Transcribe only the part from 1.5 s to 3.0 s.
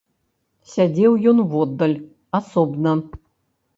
воддаль, асобна.